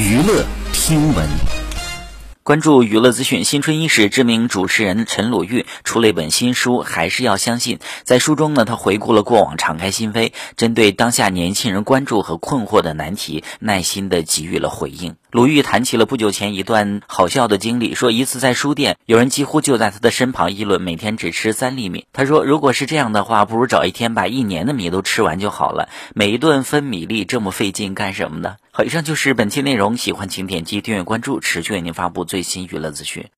[0.00, 1.28] 娱乐听闻。
[2.42, 7.80] 关注娱乐资讯，新春伊始，知名主持人陈鲁豫出了一本新书，还是要相信。
[8.02, 15.16] 在书中呢，他回顾了过往，敞开心扉，针对当下年轻人关注和困惑的难题，耐心的给予了回应。
[15.32, 22.04] 鲁豫谈起了不久前一段好笑的经历，说一次在书店，有人几乎就在他的身旁议论每天只吃三粒米。
[22.12, 25.88] 他说，如果是这样的话，不如找一天把一年的米都吃完就好了。
[26.16, 28.56] 每一顿分米粒这么费劲干什么呢？
[28.72, 33.28] 好，以上就是本期内容，喜欢请点击订阅关注，持续为您发布最新娱乐资讯。